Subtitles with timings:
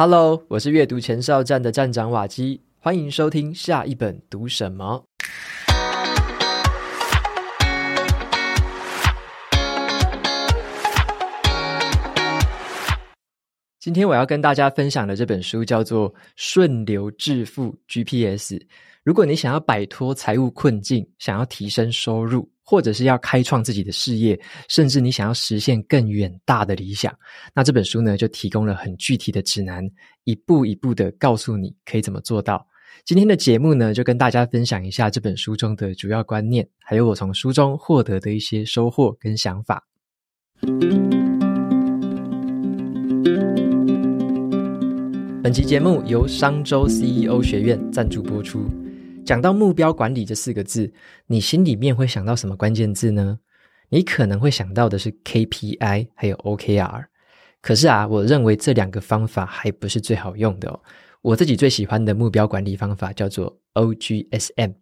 [0.00, 5.04] Hello，我是阅读前哨站的站长瓦基，欢迎收听下一本读什么。
[13.80, 18.54] 今天我要跟大家分享的这本书叫做《顺流致富 GPS》。
[19.04, 24.38] 如果你想要摆脱财务困境，想要提升收入，或者是要开创自己的事业，
[24.68, 27.16] 甚至你想要实现更远大的理想，
[27.54, 29.88] 那这本书呢，就提供了很具体的指南，
[30.24, 32.66] 一步一步的告诉你可以怎么做到。
[33.04, 39.86] 今天的节目呢，就跟大家分享一下这本书中的主要观念，还有我从书中获得的一些收获跟想法。
[45.42, 48.68] 本期节目由商周 CEO 学院赞助播出。
[49.28, 50.90] 讲到目标管理这四个字，
[51.26, 53.38] 你心里面会想到什么关键字呢？
[53.90, 57.04] 你可能会想到的是 KPI 还有 OKR。
[57.60, 60.80] 可是啊，我认为这两个方法还不是最好用的哦。
[61.20, 64.76] 我自己最喜欢的目标管理方法叫做 OGSM。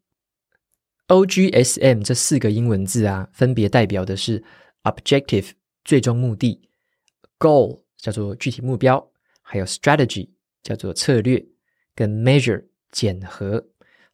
[1.09, 4.45] OGSM 这四个英文字啊，分别代表的是
[4.85, 5.51] Objective
[5.85, 6.61] 最终目的
[7.41, 9.11] ，Goal 叫做具体目标，
[9.43, 10.29] 还有 Strategy
[10.63, 11.45] 叫做策略，
[11.97, 12.63] 跟 Measure
[12.93, 13.67] 检核。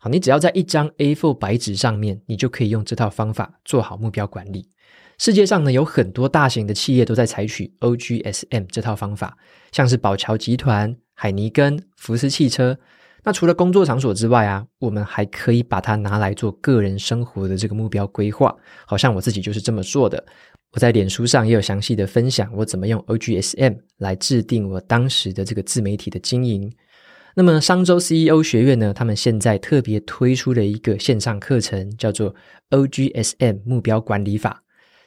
[0.05, 4.69] 好，你只要在一张 A4 白纸上面，你就可以用这套方法做好目标管理。
[5.17, 9.39] 世界上呢，有很多大型的企业都在采取 OGSM 这套方法，
[9.71, 12.77] 像是宝侨集团、海尼根、福斯汽车。
[13.23, 18.53] 那除了工作场所之外啊，我们还可以把它拿来做个人生活的这个目标规划。
[18.85, 20.25] 好像我自己就是这么做的。
[20.73, 26.69] 我在脸书上也有详细的分享，我怎么用 OGSM 来制定我当时的这个自媒体的经营。
[27.35, 32.35] 那么商周 CEO 学院呢，他们现在特别推出了一个线上课程，叫做
[32.71, 34.63] OGSM 目标管理法。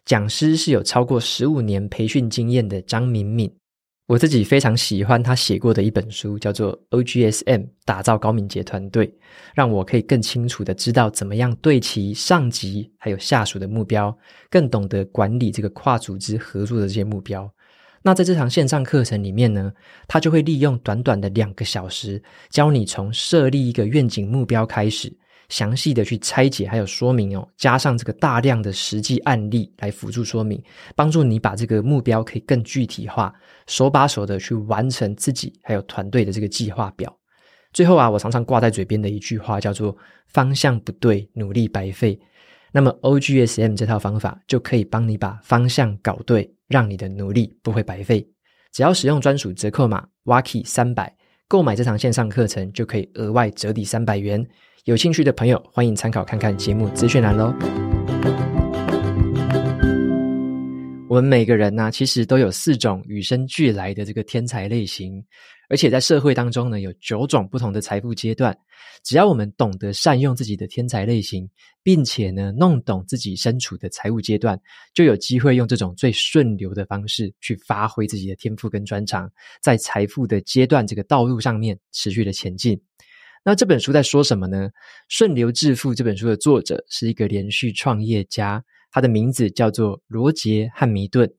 [0.05, 3.51] 讲师是有超过十五年培训经验的张敏敏。
[4.07, 9.11] 我自己非常喜欢他写过的一本书，叫做 OGSM 打造高敏捷团队，
[9.55, 14.15] 让我可以更清楚的知道怎么样对齐上级还有下属的目标，
[14.49, 17.51] 更懂得管理这个跨组织合作的这些目标。
[18.07, 19.73] 那在这堂线上课程里面呢，
[20.07, 22.21] 他就会利用短短的两个小时，
[22.51, 25.11] 教你从设立一个愿景目标开始，
[25.49, 30.63] 详细的去拆解还有说明哦，加上这个大量的实际案例来辅助说明，
[30.95, 33.33] 帮助你把这个目标可以更具体化，
[33.65, 37.11] 手把手的去完成自己还有团队的这个计划表。
[37.73, 39.97] 最后啊，我常常挂在嘴边的一句话叫做
[40.29, 42.19] “方向不对，努力白费”。
[42.75, 46.51] 那么 OGSM 这套方法就可以帮你把方向搞对。
[46.67, 48.27] 让你的努力不会白费，
[48.73, 51.15] 只要使用专属折扣码 WAKI 三百，
[51.47, 54.43] 购买这堂线上课程就可以额外折抵三百元。
[54.85, 57.53] 有兴趣的朋友，欢迎参考看看节目资讯栏喽。
[61.15, 65.23] 我们每个人呢、其实都有四种与生俱来的这个天才类型。
[65.69, 68.53] 而且在社会当中呢，有九种不同的财富阶段。
[69.01, 71.49] 只要我们懂得善用自己的天才类型，
[71.81, 74.59] 并且呢，弄懂自己身处的财务阶段，
[74.93, 79.31] 就有机会用这种最顺流的方式去发挥自己的天赋跟专长，
[79.63, 82.77] 在财富的阶段这个道路上面持续的前进。
[83.41, 84.67] 那这本书在说什么呢？
[85.07, 88.61] 《顺流致富》这本书的作者是一个连续创业家，
[88.95, 91.29] 他的名字叫做罗杰·汉弥顿。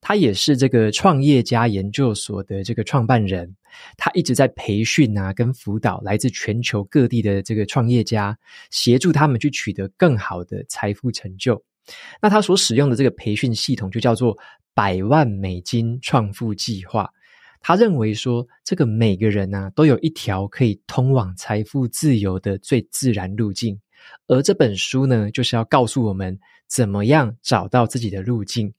[0.00, 3.54] 他也是这个创业家研究所的这个创办人，
[3.98, 8.38] 他一直在培训啊，跟辅导来自全球各地的这个创业家，
[8.70, 11.62] 协助他们去取得更好的财富成就。
[12.22, 14.38] 那他所使用的这个培训系统就叫做
[14.72, 17.10] 百万美金创富计划。
[17.60, 23.78] 他认为说，这个每个人啊，都有一条可以通往财富自由的最自然路径，
[24.26, 26.38] 而这本书呢，就是要告诉我们
[26.68, 28.72] 怎么样找到自己的路径。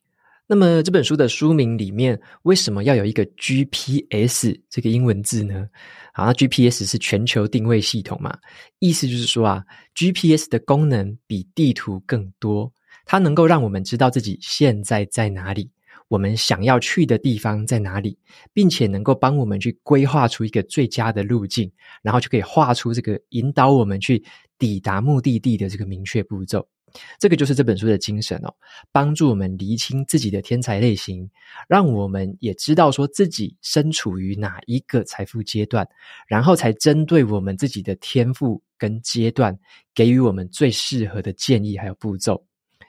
[0.47, 5.68] 那么这本书的书名里面为什么要有一个 GPS 这个英文字呢？
[6.14, 8.38] 啊，GPS 是全球定位系统嘛，
[8.78, 9.64] 意思就是说啊
[9.96, 12.72] ，GPS 的功能比地图更多，
[13.06, 15.72] 它能够让我们知道自己现在在哪里，
[16.08, 18.18] 我们想要去的地方在哪里，
[18.54, 21.72] 并且能够帮我们去规划出一个最佳的路径，
[22.02, 24.24] 然后就可以画出这个引导我们去
[24.58, 26.68] 抵达目的地的这个明确步骤。
[27.20, 28.53] 这个就是这本书的精神哦，
[28.90, 31.29] 帮助我们厘清自己的天才类型，
[31.68, 35.85] 让我们也知道说自己身处于哪一个财富阶段，
[36.26, 39.58] 然后才针对我们自己的天赋跟阶段，
[39.94, 42.41] 给予我们最适合的建议还有步骤。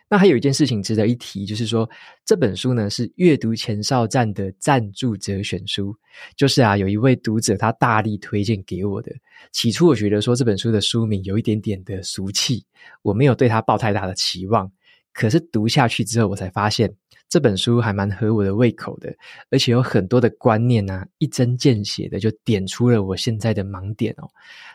[0.09, 1.89] 那还有一件事情值得一提，就是说
[2.25, 5.97] 这本书呢是阅读前哨站的赞助者选书，
[6.37, 9.11] 就是啊有一位读者他大力推荐给我的。
[9.53, 12.65] 起初我觉得说这本书的书名有一点点的俗气，
[13.03, 14.71] 我没有对他抱太大的期望。
[15.13, 16.93] 可是读下去之后，我才发现
[17.27, 19.13] 这本书还蛮合我的胃口的，
[19.51, 24.29] 而且有很多的观念啊，一针见血的就点出了我现在的盲点哦。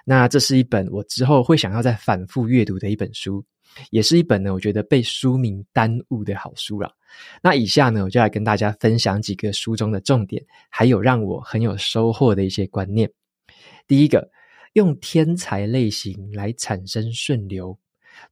[0.03, 3.45] 那这是一本我之后会想要再反复阅读的一本书，
[3.89, 6.93] 也是一本呢，我觉得被书名耽误的好书了。
[7.41, 13.11] 那以下呢，我就来跟大家分享几个书中的重点，还有让我很有收获的一些观念。
[13.87, 14.29] 第一个，
[14.73, 17.77] 用天才类型来产生顺流。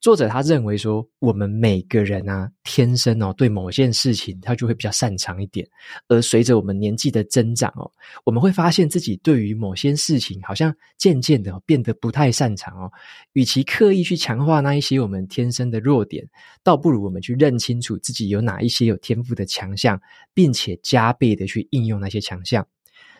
[0.01, 5.67] 作者他认为说，我们每个人啊，天生哦，对某件事情他就会比较擅长一点。
[6.07, 7.91] 而随着我们年纪的增长哦，
[8.23, 12.91] 我们会发现自己对于某些事情，好像渐渐的变得不太擅长哦。
[13.33, 16.25] 与其刻意去强化那一些我们天生的弱点，
[16.63, 19.99] 倒不如我们去认清楚自己有哪一些有天赋的强项，
[20.33, 22.65] 并且加倍的去应用那些强项。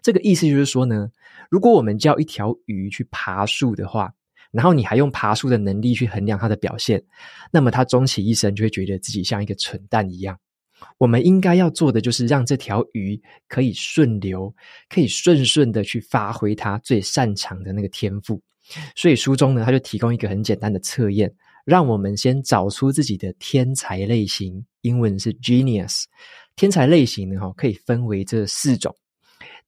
[0.01, 1.10] 这个意思就是说呢，
[1.50, 4.13] 如果我们叫一条鱼去爬树的话，
[4.51, 7.01] 然后你还用爬树的能力去衡量他的表现，
[7.51, 10.38] 那么他终其一生就会觉得自己像一个蠢蛋一样。
[10.98, 14.54] 我们应该要做的就是让这条鱼可以顺流，
[14.88, 18.42] 可以顺顺的去发挥它最擅长的那个天赋。
[18.96, 21.34] 所以书中呢，他就提供一个很简单的测验，
[21.66, 26.04] 让我们先找出自己的天才类型，英文是 genius。
[26.56, 28.96] 天才类型呢，哈，可以分为这四种。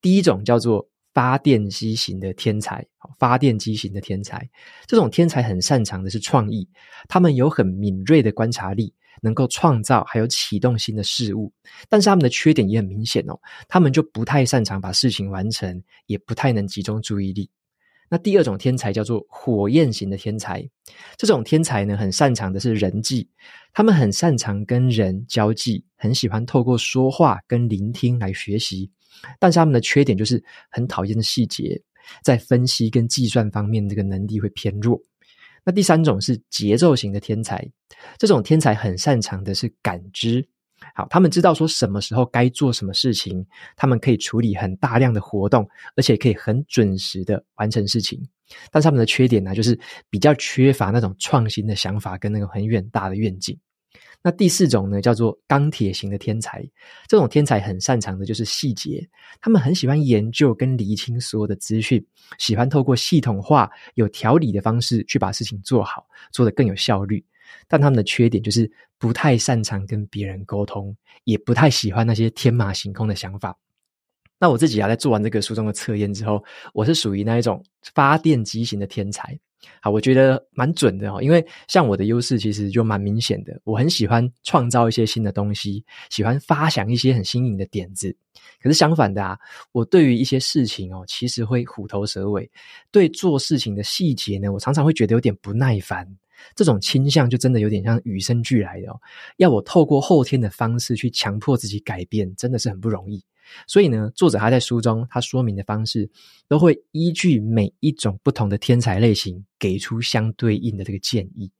[0.01, 2.85] 第一种叫做发电机型的天才，
[3.19, 4.49] 发电机型的天才，
[4.87, 6.67] 这种天才很擅长的是创意，
[7.07, 11.51] 他们有很敏锐的观察力，能够创造还有启动新的事物。
[11.89, 13.37] 但是他们的缺点也很明显哦，
[13.67, 17.49] 他们就不太擅长把事情完成，也不太能集中注意力。
[18.09, 20.61] 那第二种天才叫做火焰型的天才，
[21.15, 23.29] 这种天才呢，很擅长的是人际，
[23.73, 28.91] 他们很擅长跟人交际，很喜欢透过说话跟聆听来学习。
[29.39, 31.81] 但是他们的缺点就是很讨厌的细节，
[32.23, 35.01] 在分析跟计算方面，这个能力会偏弱。
[35.63, 37.63] 那第三种是节奏型的天才，
[38.17, 40.43] 这种天才很擅长的是感知，
[40.95, 48.19] 好，他们知道说什么时候该做什么事情，他们可以处理很大量的活动，而且可以很准时的完成事情。
[48.71, 49.79] 但是他们的缺点呢，就是
[50.09, 53.57] 比较缺乏那种创新的想法跟那个很远大的愿景。
[54.23, 56.63] 那第四种呢，叫做钢铁型的天才。
[57.07, 59.07] 这种天才很擅长的就是细节，
[59.41, 62.05] 他们很喜欢研究跟厘清所有的资讯，
[62.37, 67.23] 喜欢透过系统化、有条理的方式去把事情做好，做得更有效率。
[67.67, 73.57] 但他们的缺点就是不太擅长跟别人沟通，也不太喜欢那些天马行空的想法。
[74.39, 77.63] 那我自己啊，在做完这个书中的测验之后，我是属于那一种
[77.93, 79.37] 发电机型的天才。
[79.81, 88.15] 好，我觉得蛮准的哦，因为像我的优势其实就蛮明显的，我很喜欢创造一些新的东西，喜欢发想一些很新颖的点子。
[88.61, 89.37] 可是相反的啊，
[89.71, 92.49] 我对于一些事情哦，其实会虎头蛇尾，
[92.91, 96.07] 对做事情的细节呢，我常常会觉得有点不耐烦。
[96.55, 98.99] 这种倾向就真的有点像与生俱来的哦，
[99.37, 103.23] 要我透过后天的方式去强迫自己改变，真的是很不容易。
[103.67, 106.09] 所以呢，作者他在书中他说明的方式，
[106.47, 111.51] 都会依据每一种不同的天才类型，给出相对应的这个建议。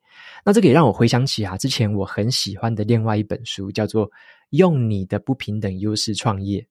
[0.46, 4.08] 那这个也让我回想起啊，之前我很喜欢的另外一本书，叫做
[4.52, 6.62] 《用你的不平等优势创业》。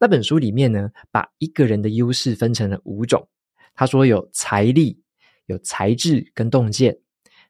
[0.00, 3.26] 那本书里面呢，把一个人的优势分成了五种。
[3.74, 5.00] 他说有财力、
[5.46, 6.98] 有才智跟洞见，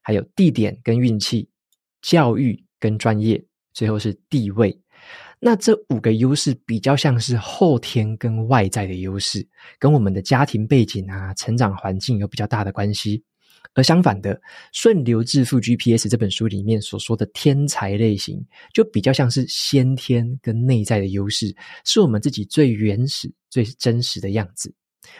[0.03, 1.49] 还有地点跟运气、
[2.03, 3.43] 教育跟专业，
[3.73, 4.79] 最后是地位。
[5.41, 9.47] 那这五个优势比较像是后天跟外在的优势，
[9.79, 13.23] 跟我们的家庭背景啊、成长环境有比较大的关系。
[13.75, 14.35] 而相反的，
[14.73, 24.75] 《顺流致富 GPS》这本书里面所说的天才类型，就比较像是先天跟内在的优势，是我们自己最原始、最真实的样子。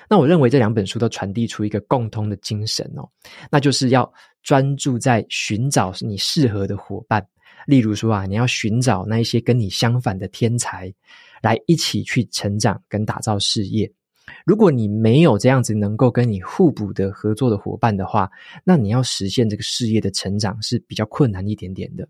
[0.09, 3.09] 那我认为这两本书都传递出一个共通的精神哦，
[3.51, 4.11] 那就是要
[4.43, 7.27] 专注在寻找你适合的伙伴。
[7.67, 10.93] 例如说啊，你要寻找那一些跟你相反的天才，
[11.43, 13.91] 来一起去成长跟打造事业。
[14.45, 18.31] 如果你没有这样子能够跟你互补的合作的伙伴的话，
[18.65, 22.09] 那你要实现这个事业的成长是比较困难一点点的。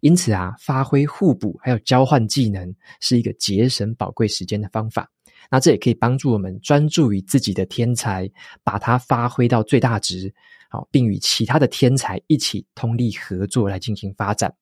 [0.00, 5.10] 因此啊，发挥互补还有交换技能是一个节省宝贵时间的方法。
[5.50, 8.30] 那这也可以帮助我们专注于自己的天才，
[8.62, 10.32] 把它发挥到最大值，
[10.74, 14.52] 好，并与其他的天才一起通力合作来进行发展。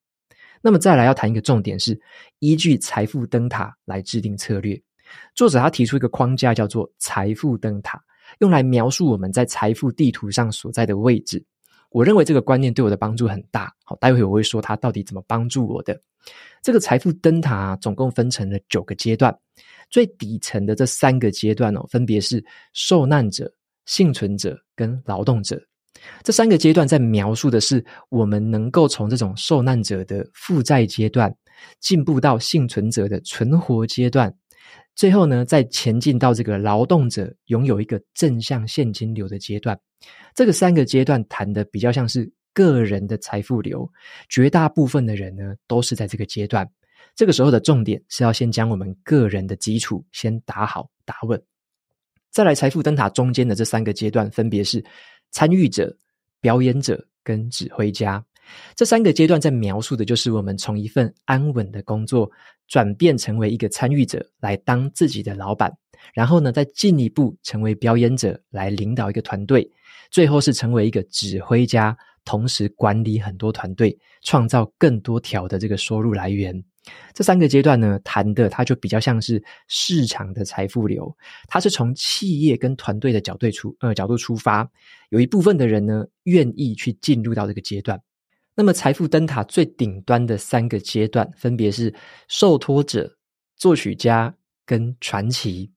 [0.61, 1.99] 那么再来要谈一个重点是，
[2.39, 4.79] 依据财富灯塔来制定策略。
[5.35, 7.99] 作者他提出一个框架叫做财富灯塔，
[8.41, 11.43] 用来描述我们在财富地图上所在的位置。
[11.89, 13.73] 我认为这个观念对我的帮助很大。
[13.83, 15.99] 好，待会我会说它到底怎么帮助我的。
[16.61, 19.35] 这个财富灯塔，总共分成了九个阶段，
[19.89, 23.51] 最底层的这三个阶段哦，分别是受难者、
[23.87, 25.59] 幸存者跟劳动者。
[26.23, 31.35] 这三个阶段在描述的是我们能够从这种受难者的负债阶段，
[31.81, 34.35] 进步到幸存者的存活阶段，
[34.95, 39.79] 最后呢，再前进到这个劳动者拥有一个正向现金流的阶段。
[40.35, 43.89] 这个三个阶段谈的比较像是个人的财富流，
[44.29, 46.69] 绝大部分的人呢都是在这个阶段。
[47.15, 51.41] 这个时候的重点是要先将我们个人的基础先打好打稳，
[52.31, 54.83] 再来财富灯塔中间的这三个阶段，分别是
[55.33, 55.95] 参与者、
[56.41, 58.25] 表演者跟指挥家。
[58.77, 62.31] 这三个阶段在描述的就是我们从一份安稳的工作
[62.69, 65.73] 转变成为一个参与者，来当自己的老板，
[66.13, 69.71] 然后呢，再进一步成为表演者，来领导一个团队，
[70.11, 76.63] 最后是成为一个指挥家，同时管理很多团队，创造更多条的这个收入来源。
[77.15, 84.69] 这三个阶段呢，谈的它就比较像是市场的财富流，它是从企业跟团队的角度出呃角度出发，
[85.11, 88.01] 有一部分的人呢愿意去进入到这个阶段。
[88.55, 91.95] 那么财富灯塔最顶端的三个阶段，分别是
[92.29, 93.17] 受托者、
[93.57, 94.35] 作曲家
[94.67, 95.71] 跟传奇。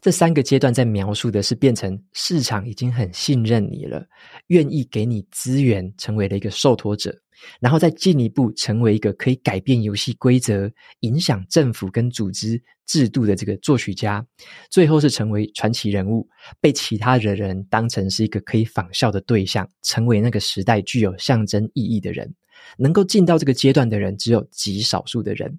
[0.00, 4.04] 这三个阶段在描述的是变成市场已经很信任你了，
[4.48, 7.16] 愿意给你资源，成为了一个受托者，
[7.60, 10.70] 然后再进一步成为一个可以改变游戏规则、
[11.00, 14.26] 影响政府跟组织制度的这个作曲家，
[14.70, 16.28] 最后是成为传奇人物，
[16.60, 22.34] 被其他的人当成是一个可以仿效的对象，成为那个时代具有象征意义的人。
[22.76, 25.58] 能够进到这个阶段的人，只有极少数的人。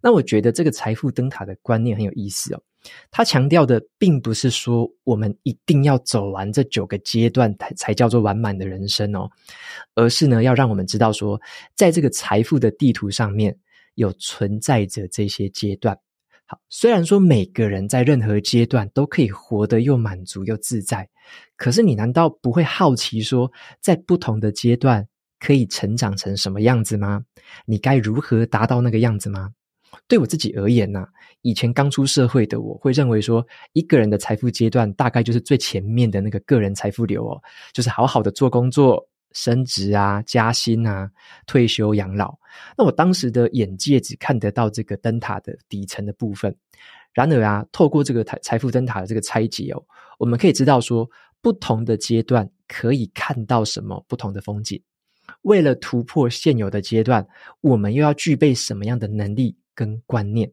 [0.00, 2.62] 那我觉得这个财富灯塔的观念很有意思哦。
[3.10, 9.28] 他强调的并不是说我们一定要走完这九个阶段才才叫做完满的人生哦，
[9.94, 11.40] 而是呢要让我们知道说，
[11.74, 13.56] 在这个财富的地图上面
[13.94, 15.98] 有存在着这些阶段。
[16.48, 21.08] 好，虽然说每个人在任何阶段都可以活得又满足又自在，
[21.56, 23.50] 可是你难道不会好奇说，
[23.80, 25.04] 在不同的阶段
[25.40, 27.24] 可以成长成什么样子吗？
[27.64, 29.50] 你该如何达到那个样子吗？
[30.08, 31.08] 对我自己而言呢、啊，
[31.42, 37.40] 以前刚出社会的我会认为说，一个人的财富阶段大概就是最前面的那个个人财富流哦，
[37.72, 41.10] 就是好好的做工作、升职啊、加薪啊、
[41.46, 42.36] 退休养老。
[42.76, 46.54] 那我当时的眼界只看得到这个灯塔的底层的部分。
[47.12, 49.82] 然而啊，透过这个财财富灯塔的这个拆解哦，
[50.18, 51.08] 我们可以知道说，
[51.40, 54.80] 不同的阶段可以看到什么不同的风景。
[55.42, 57.26] 为了突破现有的阶段，
[57.60, 59.56] 我们又要具备什么样的能力？
[59.76, 60.50] 跟观念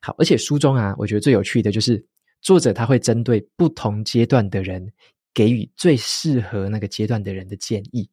[0.00, 2.02] 好，而且书中啊，我觉得最有趣的就是
[2.40, 4.88] 作者他会针对不同阶段的人
[5.34, 8.08] 给予最适合那个阶段的人的建议。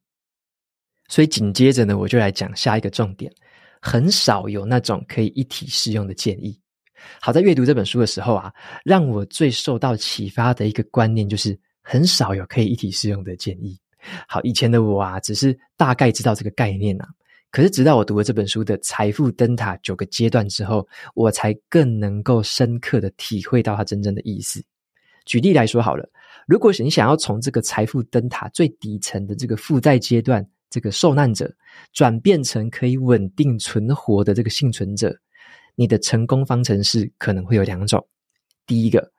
[1.08, 3.32] 所以紧接着呢，我就来讲下一个重点：
[3.80, 6.60] 很少有那种可以一体适用的建议。
[7.20, 8.52] 好，在阅读这本书的时候啊，
[8.84, 13.78] 让我最受到启发的一个观念就是很少有可以一体适用的建议。
[14.28, 17.08] 好，以前的我啊，只是大概知道这个概念啊。
[17.50, 24.62] 可是，直到我读了这本书的财富灯塔九个阶段之后，我才更能够深刻的体会到它真正的意思。
[25.24, 26.08] 举例来说好了，
[26.46, 31.50] 如果你想要从这个财富灯塔最底层的这个负债阶段，这个受难者，
[31.92, 35.18] 转变成可以稳定存活的这个幸存者，
[35.74, 38.06] 你的成功方程式可能会有两种。
[38.66, 39.10] 第一个。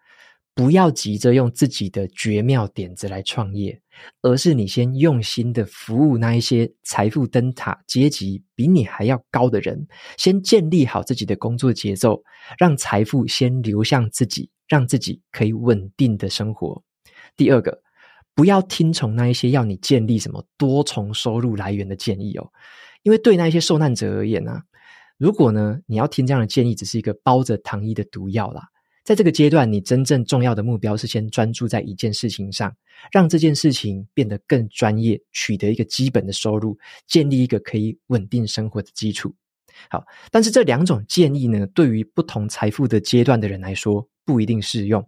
[0.56, 3.82] 不要急着用自己的绝妙点子来创业，
[4.22, 9.88] 而是你先用心的服务那一些财富灯塔阶级比你还要高的人，
[10.18, 12.24] 先建立好自己的工作节奏，
[12.58, 16.84] 让财富先流向自己，让自己可以稳定的生活。
[17.36, 17.82] 第二个，
[18.36, 22.50] 不要听从那一些要你建立什么多重收入来源的建议哦，
[23.04, 24.64] 因为对那一些受难者而言呢、啊，
[25.18, 28.70] 如果呢你要听这样的建议，只是一个包着糖衣的毒药啦。
[29.10, 32.72] 在这个阶段，你真正重要的目标是先专注在一件事情上，
[33.12, 39.34] 让这件事情变得更专业，取得一个基本的收入，建立一个可以稳定生活的基础。
[39.90, 45.04] 好，但是这两种建议呢，对于不同财富的阶段的人来说，不一定适用。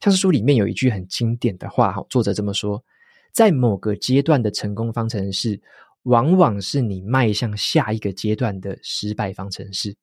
[0.00, 2.82] 像是书里面有一句很经典的话，哈，作者这么说：
[3.30, 5.60] 在某个阶段的成功方程式，
[6.04, 9.94] 往往是你迈向下一个阶段的失败方程式。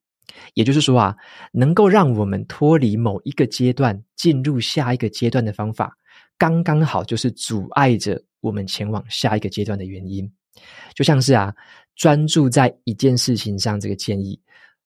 [0.53, 1.15] 也就是说啊，
[1.51, 5.95] 能够让我们脱离某一个阶段，进入下一个阶段的方法，
[6.37, 10.31] 刚刚好就是阻碍着我们前往下一个阶段的原因。
[10.93, 11.53] 就像是啊，
[11.95, 14.39] 专注在一件事情上，这个建议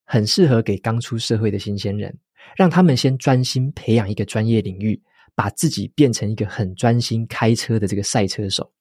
[0.05, 2.15] 很适合给刚出社会的新鲜人，
[2.55, 5.01] 让他们先专心培养一个专业领域，
[5.33, 8.71] 把自己变成一个很专心开车的这个赛车手。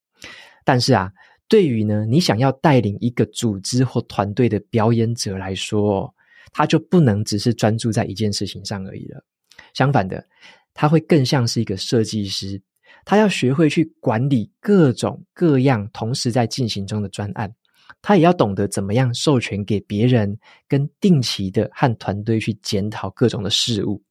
[0.64, 1.10] 但是啊，
[1.48, 6.14] 对于呢，你想要带领一个组织或团队的表演者来说，
[6.52, 9.24] 他就不能只是专注在一件事情上而已了。
[9.72, 10.26] 相反的，
[10.72, 12.60] 他会更像是一个设计师，
[13.04, 17.54] 他要学会去管理各种各样同时在进行中的专案，
[18.02, 24.02] 他也要懂得怎么样授权给别人，跟定期的和团队去检讨各种的事务。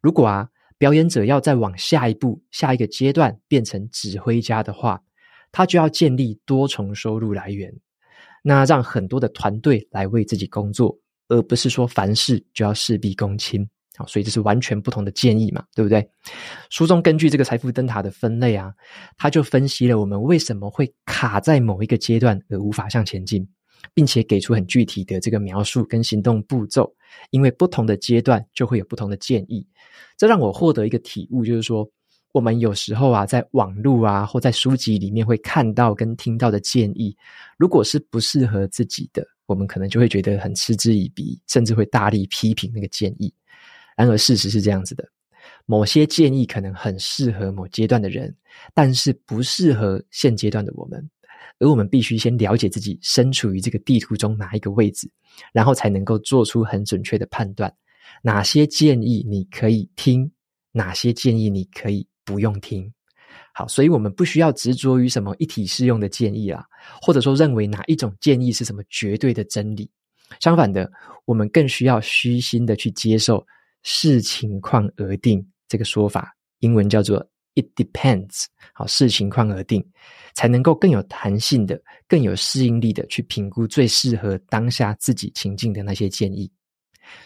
[0.00, 5.02] 如果啊，表演者要再往下一步、下一个阶段变成指挥家的话，
[5.50, 7.74] 他就要建立多重收入来源，
[8.42, 13.68] 那让很多的团队来为自己工作，而不是说凡事就要事必躬亲。
[13.96, 16.08] 好，所以这是完全不同的建议嘛，对不对？
[16.70, 18.72] 书中根据这个财富灯塔的分类啊，
[19.16, 23.44] 他就分析了我们为什么会卡在某一个阶段而无法向前进，
[23.94, 26.94] 并且给出很具体的这个描述跟行动步骤。
[27.30, 29.66] 因为不同的阶段就会有不同的建议，
[30.16, 31.90] 这让我获得一个体悟，就是说，
[32.32, 37.16] 我们有时候啊，在网络啊或在书籍里面会看到跟听到的建议，
[37.56, 43.32] 如果是不适合自己的，我们可能就会觉得很嗤之以鼻，甚至会大力批评那个建议。
[43.96, 45.08] 然而，事实是这样子的：
[45.64, 48.36] 某些建议可能很适合某阶段的人，
[48.74, 51.10] 但是不适合现阶段的我们。
[51.60, 55.10] 而我们必须先了解自己身处于这个地图中哪一个位置，
[55.50, 57.74] 然后才能够做出很准确的判断：
[58.22, 60.30] 哪些建议你可以听，
[60.72, 62.92] 哪些建议你可以不用听。
[63.58, 66.64] 好，所以我们不需要执着于什么一体适用的建议啦，
[67.02, 69.90] 或者说认为哪一种建议是什么绝对的真理。
[70.38, 70.88] 相反的，
[71.24, 73.44] 我们更需要虚心的去接受。
[73.82, 77.18] 视情况而定这个说法，英文叫做
[77.56, 78.44] "It depends"。
[78.72, 79.84] 好，视情况而定，
[80.34, 86.48] 才能够更有弹性的、更有适应力的去评估最适合当下自己情境的那些建议。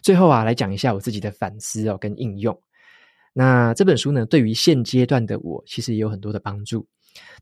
[0.00, 2.58] 最后啊，来讲一下我自己的反思哦，跟应用。
[3.32, 6.86] 那这本书呢，对于现阶段的我，其实也有很多的帮助。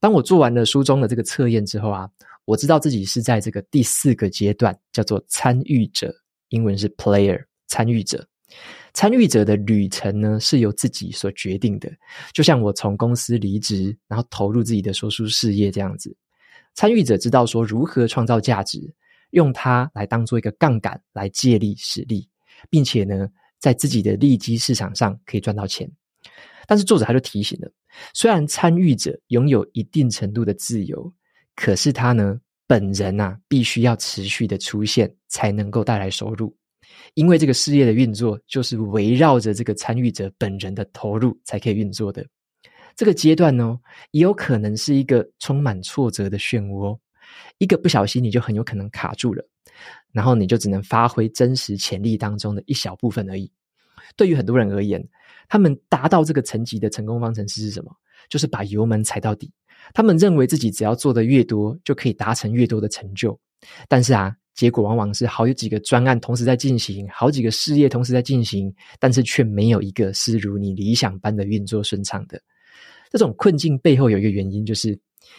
[0.01, 2.09] 当我做完了书中的这个测验之后啊，
[2.45, 6.15] 我知道自己是在这个第四个阶段，叫做参与者，
[6.49, 8.27] 英文是 Player，参与者。
[8.93, 11.89] 参与者的旅程呢，是由自己所决定的。
[12.33, 16.17] 就像我从公司离职，然后投入自己的说书事业这样子。
[16.75, 18.93] 参与者知道说如何创造价值，
[19.31, 22.29] 用它来当做一个杠杆来借力使力，
[22.69, 23.29] 并且呢，
[23.61, 25.89] 在自己的利基市场上可以赚到钱。
[26.67, 27.71] 但是作者他就提醒了，
[28.15, 31.13] 虽然参与者拥有一定程度的自由，
[31.55, 36.57] 可是他呢，本人呐、啊，必须要持续的出现，才能够带来收入。
[37.15, 42.25] 因为这个事业的运作，就是围绕着这个参与者本人的投入才可以运作的。
[42.95, 43.79] 这个阶段呢，
[44.13, 46.97] 也有可能是一个充满挫折的漩涡，
[47.59, 49.45] 一个不小心你就很有可能卡住了，
[50.13, 53.51] 然后你就只能发挥真实潜力当中的一小部分而已。
[54.17, 55.07] 对于很多人而言，
[55.49, 57.91] 他们达到这个层级的成功方程式是什么？
[58.29, 59.53] 就是把油门踩到底。
[59.95, 63.39] 他们认为自己只要做的越多，就可以达成越多的成就。
[63.89, 64.35] 但是啊。
[64.53, 72.39] 结果往往是好有几个专案同时在进行，好几个事业同时在进行，但是却没有一个是如你理想般的运作顺畅的。
[73.11, 74.99] 这种困境背后有一个原因，就是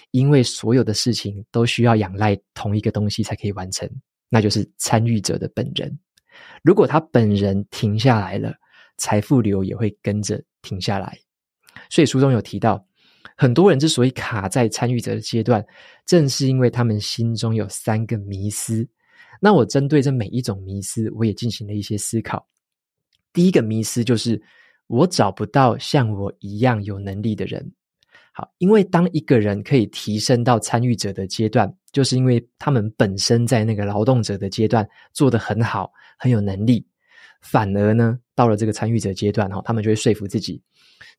[0.09, 3.87] 因为所有的事情都需要仰赖同一个东西才可以完成，
[4.27, 5.95] 那就是参与者的本人。
[6.63, 8.55] 如果他本人停下来了，
[9.01, 11.17] 财富流也会跟着停下来。
[11.89, 12.85] 所以书中有提到，
[13.35, 15.65] 很多人之所以卡在参与者的阶段，
[16.05, 18.87] 正是因为他们心中有三个迷思。
[19.39, 22.47] 那我针对这每一种迷思，我也进行了一些思考。
[23.33, 24.39] 第一个迷思就是，
[24.85, 27.73] 我找不到像我一样有能力的人。
[28.33, 36.85] 好，因为当一个人可以提升到参与者的阶段，就是因为他们本身在那个劳动者的阶段做得很好，很有能力。
[37.41, 40.61] 反而呢，到了这个参与者阶段，哈，他们就会说服自己，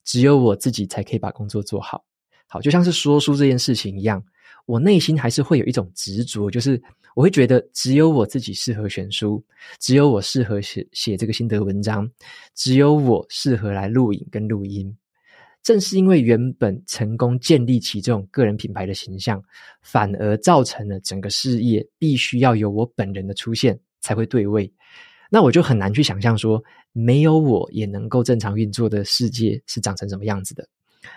[0.04, 2.04] 只有我自己才可以把工作做好。
[2.46, 4.22] 好，就像是说书这件事情一样。
[4.66, 6.80] 我内心还是会有一种执着，就是
[7.16, 9.44] 我会觉得只有我自己适合选书，
[9.80, 12.08] 只有我适合写写这个心得文章，
[12.54, 14.96] 只有我适合来录影跟录音。
[15.64, 19.42] 正是因为原本成功建立起这种个人品牌的形象，
[19.82, 24.72] 反而造成了整个事业必须要有我本人的出现才会对位。
[25.34, 30.68] 那我就很难去想象说，没有我也能够正常运作的世界是长成什么样子的。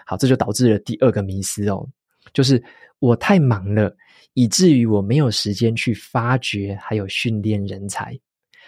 [0.06, 1.86] 好，这就导致了第二个迷思哦。
[2.32, 2.63] 就是
[2.99, 3.93] 我太忙了，
[4.34, 8.17] 以至于我没有时间去发掘还有训练人才。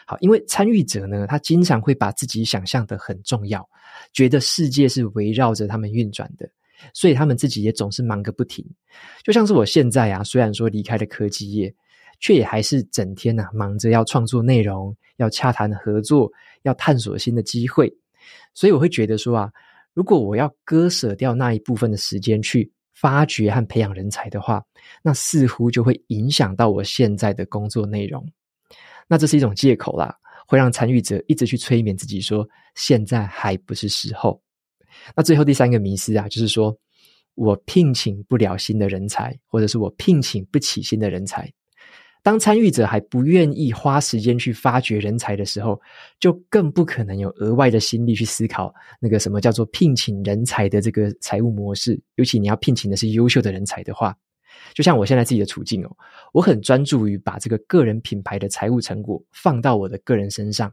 [0.05, 3.65] 好，因为参与者呢，他经常会把自己想象得很重要，
[4.11, 6.45] 觉得世界是围绕着他们运转的，
[6.93, 8.65] 所以他们自己也总是忙个不停。
[9.23, 11.73] 就像是我现在啊，虽然说离开了科技业，
[12.19, 16.31] 却也还是整天呐、忙着要创作内容，要洽谈合作，
[16.63, 17.91] 要探索新的机会。
[18.53, 19.51] 所以我会觉得说啊，
[19.93, 22.71] 如果我要割舍掉那一部分的时间去。
[22.99, 24.59] 发掘和培养人才的话，
[25.03, 28.27] 那似乎就会影响到我现在的工作内容。
[29.07, 30.15] 那这是一种借口啦，
[30.47, 34.41] 会让参与者一直去催眠自己说，现在还不是时候。
[35.15, 36.75] 那最后第三个迷思啊，就是说
[37.35, 41.47] 我聘请不了新的人才，或者是我聘请不起新的人才。
[42.27, 45.79] 当参与者还不愿意花时间去发掘人才的时候，
[46.19, 51.97] 就更不可能有额外的心力去思考那个什么叫做聘请人才的这个财务模式。
[52.15, 54.13] 尤其你要聘请的是优秀的人才的话，
[54.73, 55.97] 就像我现在自己的处境哦，
[56.33, 60.69] 我很专注于把这个个人品牌的财务成果放到我的个人身上，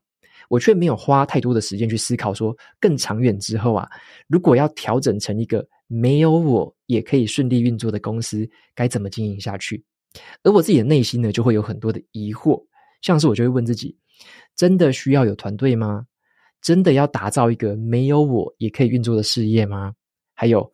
[0.48, 3.88] 我却没有花太多的时间去思考说更长远之后啊，
[4.26, 9.84] 如果要调整成一个没有我也可以顺利运作的公司，该怎么经营下去。
[10.42, 12.64] 而我自己的内心呢，就会有很多的疑惑，
[13.02, 13.96] 像是我就会问自己：
[14.56, 16.06] 真的需要有团队吗？
[16.62, 19.92] 真的要打造一个没有我也可以运作的事业吗？
[20.34, 20.70] 还有，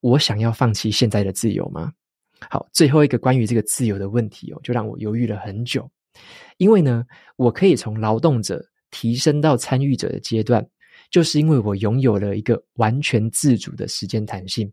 [0.00, 1.92] 我想要放弃现在的自由吗？
[2.50, 5.88] 好，最后一个关于这个自由的问题哦，就让我犹豫了很久。
[6.56, 7.04] 因为呢，
[7.36, 10.66] 我可以从劳动者提升到参与者的阶段，
[11.10, 14.72] 就是因为我拥有了一个完全自主的时间弹性。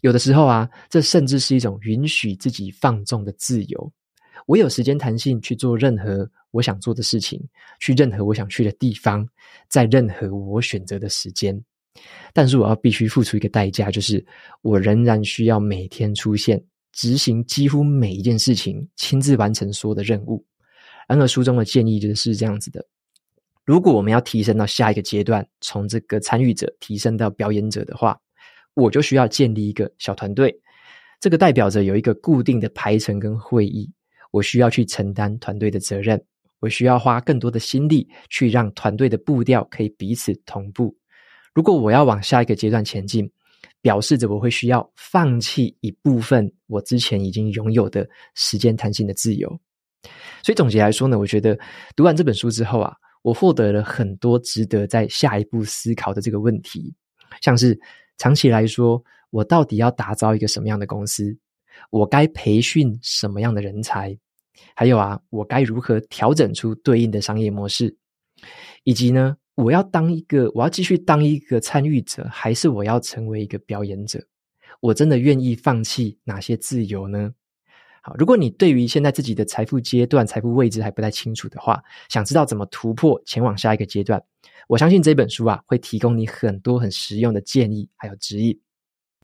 [0.00, 3.92] 有的时候啊，这甚至是一种允许自己放纵的自由。
[4.46, 7.40] 我有时间弹性去做任何我想做的事情，
[7.78, 9.26] 去任何我想去的地方，
[9.68, 11.62] 在任何我选择的时间。
[12.32, 14.24] 但是我要必须付出一个代价，就是
[14.62, 20.44] 我仍然需要每天出现，执行几乎每一件事情，亲自完成所有的任务。
[21.06, 22.84] 然而书中的建议就是这样子的：
[23.64, 28.18] 如果我们要提升到下一个阶段，从这个参与者提升到表演者的话。
[28.74, 30.54] 我就需要建立一个小团队，
[31.20, 33.92] 这个代表着有一个固定的排程跟会议，
[34.30, 36.18] 我需要去承担团队的责任，
[36.58, 40.96] 我需要花更多的心力去让团队的步调可以彼此同步。
[41.54, 43.30] 如果我要往下一个阶段前进，
[43.82, 49.48] 表示着我会需要放弃一部分我之前已经拥有的时间弹性的自由。
[50.42, 51.58] 所以总结来说呢，我觉得
[51.94, 56.94] 读完这本书之后啊，我获得了很多值得在下一步思考的这个问题，
[57.42, 57.78] 像是。
[58.22, 61.36] 长期来说，我到底要打造一个什么样的公司？
[61.90, 64.16] 我该培训什么样的人才？
[64.76, 67.96] 还有啊，我该如何调整出对应的商业模式？
[68.84, 74.24] 以及呢，我要当一个，我要继续当一个参与者，还是我要成为一个表演者？
[74.78, 77.32] 我真的愿意放弃哪些自由呢？
[78.04, 84.20] 好，如果你对于现在自己的财富阶段、财富位置还不太清楚的话，想知道怎么突破，前往下一个阶段。
[84.66, 88.58] 我相信这本书啊，会提供你很多很实用的建议，还有指引。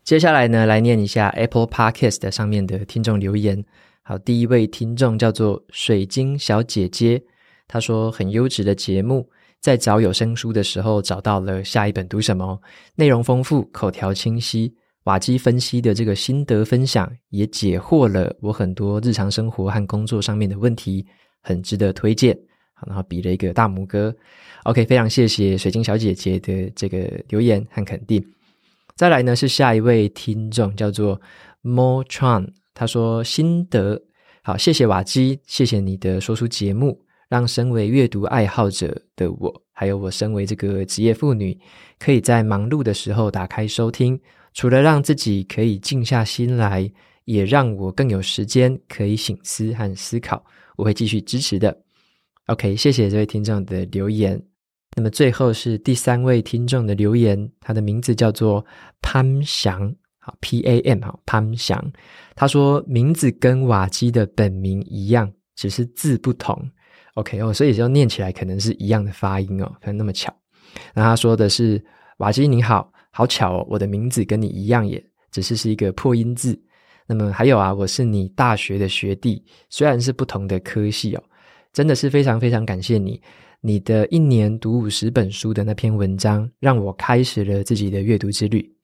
[0.04, 3.64] 接下来呢，来念一下 Apple Podcast 上面的听众留言。
[4.02, 7.22] 好，第一位听众叫做水晶小姐姐，
[7.66, 9.28] 她说很优质的节目，
[9.60, 12.60] 在找有声书的时候找到了下一本读什么，
[12.94, 14.74] 内容丰富，口条清晰，
[15.08, 21.06] 瓦基分析的这个心得分享也解惑了我很多日常生活和工作上面的问题，
[21.40, 22.38] 很值得推荐。
[22.74, 24.14] 好然后比了一个大拇哥
[24.64, 28.22] ，OK，非常谢谢水晶小姐姐的这个留言和肯定。
[28.96, 31.18] 再来呢是下一位听众叫做
[31.62, 34.02] Mo Chuan，他说心得
[34.42, 41.58] 好，谢谢瓦基，谢谢你的说书节目，让身为阅读爱好者的我，还有我身为这个职业妇女，
[41.98, 44.20] 可以在忙碌的时候打开收听，
[44.54, 46.90] 除了让自己可以静下心来，
[47.24, 50.44] 也让我更有时间可以醒思和思考，
[50.76, 51.76] 我会继续支持的。
[52.46, 54.42] OK，谢谢这位听众的留言。
[54.96, 58.64] 那么最后是第三位听众的留言，他的名字叫做
[59.02, 61.92] 潘翔，好，P A M，好，潘翔。
[62.34, 66.58] 他说名字跟瓦基的本名一样，只是字不同。
[67.14, 70.34] OK 哦，所以就念起来可能是一样的发音哦，可能那么巧。
[70.94, 71.84] 那他说的是
[72.16, 76.60] 瓦基你好，好巧哦，我的名字跟你一样耶，只是是一个破音字。
[77.06, 81.22] 那么还有啊，我是你大学的学弟，虽然是不同的科系哦。
[81.72, 83.20] 真的是非常非常感谢你，
[83.60, 88.74] 你的一年读五十本书的那篇文章，让我开始了自己的阅读之旅。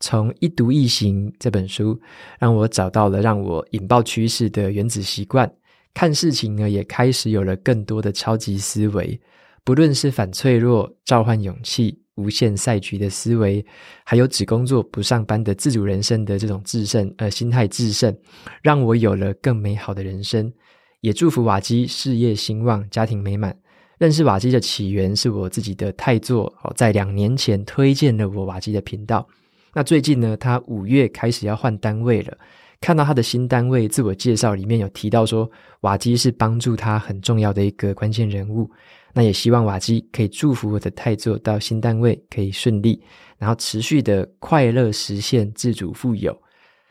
[0.00, 2.00] 从一读一行这本书，
[2.38, 5.50] 让我找到了让我引爆趋势的原子习惯，
[5.92, 9.20] 看事情呢也开始有了更多的超级思维。
[9.62, 13.64] 不论是反脆弱、召唤勇气、无限赛局的思维，
[14.04, 18.14] 还有只工作不上班的自主人生的这种制胜呃心态制胜，
[18.62, 20.52] 让我有了更美好的人生。
[21.00, 23.56] 也祝福瓦基事业兴旺，家庭美满。
[23.98, 29.26] 认识瓦基的起源是我自己的太座哦，在两年前推荐了我瓦基的频道。
[29.72, 32.36] 那最近呢，他五月开始要换单位了，
[32.80, 35.50] 看到他的新单位自我介绍里面有提到说，
[35.82, 38.70] 瓦基是帮助他很重要的一个关键人物。
[39.12, 43.02] 那也希望瓦基可以祝福我的太座到新单位可以顺利，
[43.38, 46.36] 然后持续的快乐实现自主富有。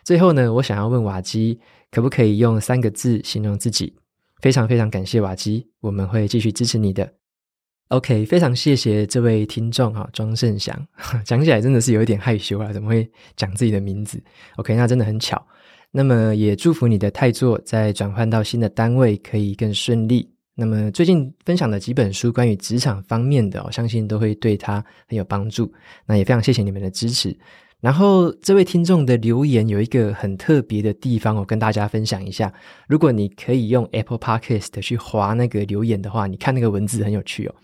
[0.04, 3.96] 最后呢，我想要问瓦基，可不可以用三个字形容自己？
[4.42, 7.12] 非常非常感谢瓦基，我们会继续支持你的。
[7.88, 10.88] OK，非常谢谢这位听众哈，庄胜祥，
[11.26, 14.22] 讲起来真的是有一点害羞啊，怎么会讲自己的名字
[14.58, 15.44] ？OK，那真的很巧。
[15.92, 20.30] 那么也祝福你的太座在转换到新的单位可以更顺利。
[20.54, 25.72] 那么最近分享的几本书关于职场方面的，我相信都会对他很有帮助。
[26.06, 27.36] 那也非常谢谢你们的支持。
[27.82, 32.52] 然后这位听众的留言有一个很特别的地方，我跟大家分享一下。
[32.88, 37.56] 如果你可以用 Apple Podcast 去划那个留言的话，你看那个文字很有趣哦。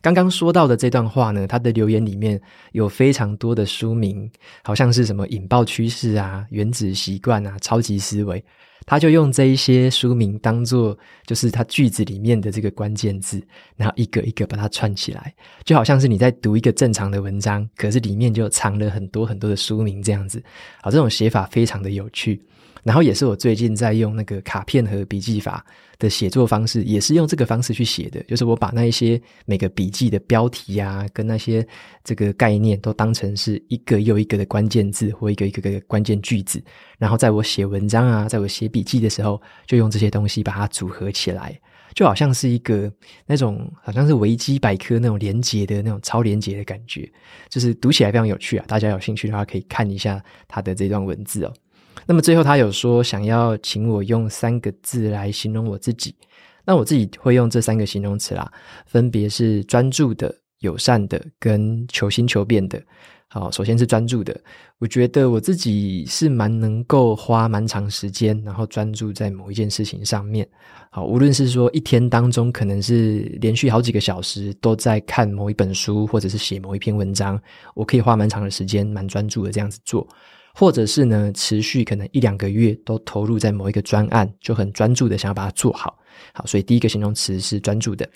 [0.00, 4.30] 刚刚说到的这段话呢，它的留言里面有非常多的书名，
[4.62, 8.44] 好像是什么引爆趋势啊、原子习惯啊、超级思维。
[8.86, 13.42] 他就用这一些书名当做就是他句子里面的这个关键字，
[13.76, 20.42] 然后一个一个把它串起来，就好像是你在读一个正常的文章，可是里面就藏了很多很多的书名这样子。
[20.82, 22.40] 好，这种写法非常的有趣。
[22.84, 25.64] 然后也是我最近在用那个卡片和笔记法
[25.98, 28.22] 的写作方式，也是用这个方式去写的。
[28.24, 31.66] 就是我把那一些每个笔记的标题啊，跟那些
[32.04, 36.62] 这个概念都当成是一个又一个的关键字或一个一个的关键句子，
[36.98, 41.58] 然后在我写文章啊，在我写笔记的时候，就用这些东西把它组合起来，
[41.94, 42.92] 就好像是一个
[43.24, 47.10] 那种好像是维基百科那种连结的那种超连结的感觉，
[47.48, 48.64] 就是读起来非常有趣啊！
[48.68, 51.52] 大家有兴趣的话，可以看一下他的这段文字哦。
[52.06, 56.14] 那么最后他有说想要请我用三个字来形容我自己，
[56.64, 58.50] 那我自己会用这三个形容词啦，
[58.86, 62.82] 分别是专注的、友善的跟求新求变的。
[63.28, 64.38] 好，首先是专注的，
[64.78, 70.48] 我觉得我自己是蛮能够花蛮长时间，然后专注在某一件事情上面。
[70.90, 77.40] 好，无论是说一天当中可能是连续好几个小时都在看某一本书，或者是写某一篇文章，
[77.74, 80.06] 我可以花蛮长的时间，蛮专注的这样子做。
[80.54, 85.98] 或者是呢，持续可能一两个月都投入在某一个专案，就很专注的想要把它做好。
[86.32, 88.08] 好，所以第一个形容词是专注的。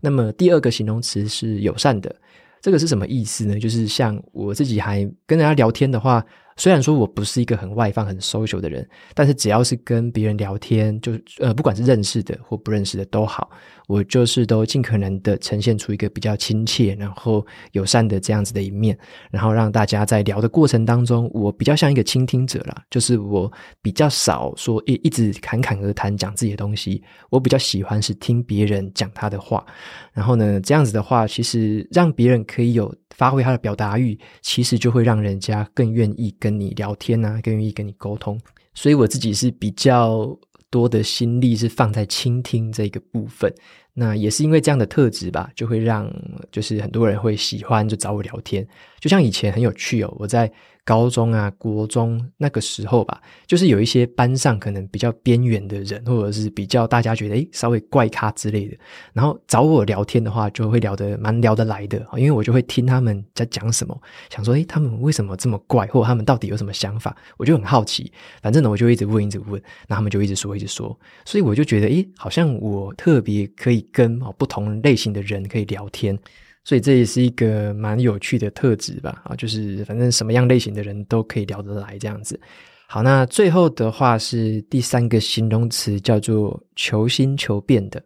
[0.00, 2.14] 那么第二个形容词是友善的。
[2.60, 3.58] 这个是什么意思呢？
[3.58, 6.24] 就是像我自己还跟人家聊天的话。
[6.56, 13.50] 虽然说我不是一个很外放、很 social 的人，但是只要是跟别人聊天，就呃，不管是认识的或不认识的都好，
[13.88, 18.96] 我就是都尽可能的呈现出一个比较亲切、然后友善的这样子的一面，
[19.30, 29.64] 然后让大家在聊的过程当中，我比较像一个倾听者啦，就是我比较少说一一直侃侃而谈讲自己的东西，我比较喜欢是听别人讲他的话，
[30.12, 32.94] 然后呢，这样子的话，其实让别人可以有。
[33.14, 38.36] 发挥他的表达欲，其实就会让人家更愿意跟你聊天啊，更愿意跟你沟通。
[38.74, 40.36] 所以我自己是比较
[40.70, 43.54] 多的心力是放在倾听这个部分。
[43.94, 46.10] 那也是因为这样的特质吧，就会让
[46.50, 48.66] 就是很多人会喜欢就找我聊天。
[49.02, 50.50] 就像以前很有趣哦，我在。
[50.84, 58.76] 高中啊，国中那个时候吧，就是有一些班上可能比较边缘的人，或者是比较大家觉得诶稍微怪咖之类的，
[59.12, 63.96] 然后找我聊天的话，就会聊得蛮聊得来的，因为我就会听他们在讲什么，
[64.28, 68.12] 想说诶他们为什么这么怪，或者他们到底有什么想法，我就很好奇。
[68.42, 76.18] 反正呢，我就一直问，一直问，那他们就一直说，一直说，所以我就觉得诶好像我特别可以跟不同类型的人可以聊天。
[76.64, 82.38] 所以这也是一个蛮有趣的特质吧，啊，就是反正什么样类型的人都可以聊得来这样子。
[82.86, 88.02] 好，那最后的话是第三个形容词，叫做求新求变的。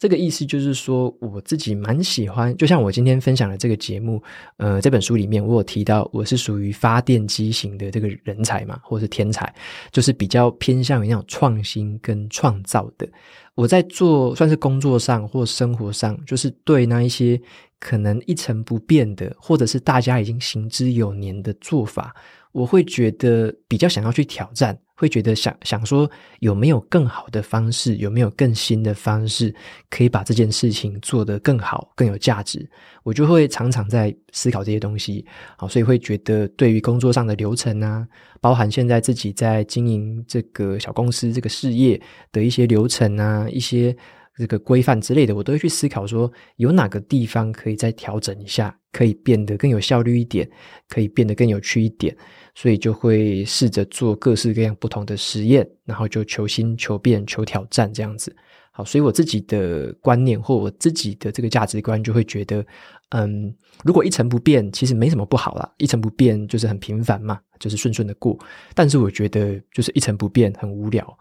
[0.00, 4.20] 这个意思就是说，我自己蛮喜欢，就像我今天分享的这个节目，
[4.56, 9.54] 呃，这本书里面我有提到，我是属于发电机型的这个人才嘛，或是天才，
[9.92, 13.06] 就是比较偏向于那种创新跟创造的。
[13.54, 17.38] 我在做算是工作上或生活上，就是对那一些
[17.78, 22.16] 可能一成不变的，或者是大家已经行之有年的做法，
[22.52, 24.78] 我会觉得比较想要去挑战。
[25.00, 26.10] 会觉得想想说
[26.40, 29.54] 有没有更好的方式，有没有更新的方式，
[29.88, 32.68] 可以把这件事情做得更好、更有价值。
[33.02, 35.24] 我就会常常在思考这些东西，
[35.56, 38.06] 好，所以会觉得对于工作上的流程啊，
[38.42, 41.98] 包含现在自己在经营这个小公司这个事业
[42.30, 43.96] 的一些流程啊，一些
[44.40, 50.50] 这个规范之类的，我都会去思考说有哪个地方可以再调整一下，可以变得更有效率一点，
[50.88, 52.16] 可以变得更有趣一点。
[52.54, 58.34] 所以就会试着做各式各样不同的实验，然后就求新求变、求挑战这样子。
[58.72, 62.64] 好，所以我自己的观念或我自己的这个价值观就会觉得，
[63.10, 65.72] 嗯，如果一成不变，其实没什么不好啦。
[65.78, 68.38] 一成不变就是很平凡嘛，就是顺顺的过。
[68.74, 71.18] 但是我觉得，就是一成不变很无聊。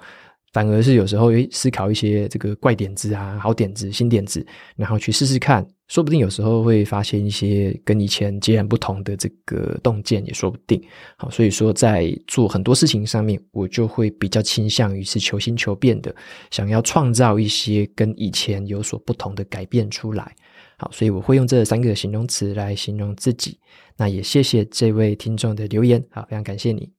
[0.54, 10.82] 反而是有时候会思考一些这个怪点子啊、好点子、新点子，然后去试试看，说不定有时候会发现一些跟以前截然不同的这个洞见，也说不定。
[11.18, 16.14] 好，所以说在做很多事情上面，我就会比较倾向于是求新求变的，
[16.50, 20.36] 想要创造一些跟以前有所不同的改变出来。
[20.78, 23.60] 好，所以我会用这三个形容词来形容自己。
[23.98, 26.99] 那也谢谢这位听众的留言，好，非常感谢你。